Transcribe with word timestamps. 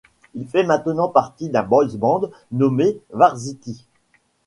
Il 0.33 0.47
fait 0.47 0.63
maintenant 0.63 1.09
partie 1.09 1.49
d'un 1.49 1.61
boys 1.61 1.95
band 1.95 2.21
nommé 2.51 2.97
Varsity. 3.11 3.85